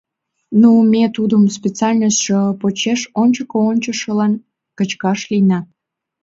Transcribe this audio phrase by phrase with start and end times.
[0.61, 4.33] Ну, ме тудым специальностьшо почеш ончыко ончышылан
[4.77, 5.59] кычкаш лийна.